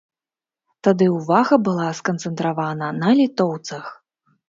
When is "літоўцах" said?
3.25-3.97